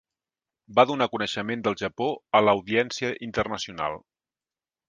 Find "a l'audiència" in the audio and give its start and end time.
2.39-3.15